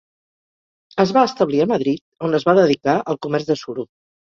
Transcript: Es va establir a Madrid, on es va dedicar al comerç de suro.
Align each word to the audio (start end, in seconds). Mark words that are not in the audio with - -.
Es 1.03 1.13
va 1.19 1.27
establir 1.29 1.61
a 1.67 1.69
Madrid, 1.75 2.03
on 2.31 2.41
es 2.41 2.49
va 2.51 2.59
dedicar 2.65 3.01
al 3.01 3.25
comerç 3.27 3.51
de 3.55 3.65
suro. 3.67 3.93